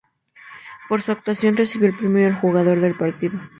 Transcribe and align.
Por 0.89 1.03
su 1.03 1.11
actuación, 1.11 1.55
recibió 1.55 1.87
el 1.89 1.95
premio 1.95 2.25
al 2.25 2.41
jugador 2.41 2.81
del 2.81 2.95
partido. 2.97 3.39